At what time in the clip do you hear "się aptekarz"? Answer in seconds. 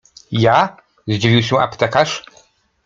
1.43-2.23